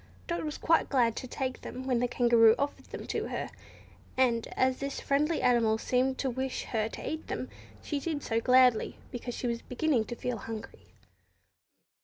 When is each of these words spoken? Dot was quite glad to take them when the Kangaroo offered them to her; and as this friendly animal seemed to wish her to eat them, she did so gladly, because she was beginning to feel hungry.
Dot 0.25 0.43
was 0.43 0.57
quite 0.57 0.89
glad 0.89 1.15
to 1.17 1.27
take 1.27 1.61
them 1.61 1.85
when 1.85 1.99
the 1.99 2.07
Kangaroo 2.07 2.55
offered 2.57 2.85
them 2.85 3.05
to 3.05 3.27
her; 3.27 3.51
and 4.17 4.47
as 4.57 4.79
this 4.79 4.99
friendly 4.99 5.43
animal 5.43 5.77
seemed 5.77 6.17
to 6.17 6.29
wish 6.31 6.63
her 6.63 6.89
to 6.89 7.07
eat 7.07 7.27
them, 7.27 7.49
she 7.83 7.99
did 7.99 8.23
so 8.23 8.39
gladly, 8.41 8.97
because 9.11 9.35
she 9.35 9.45
was 9.45 9.61
beginning 9.61 10.05
to 10.05 10.15
feel 10.15 10.37
hungry. 10.37 10.87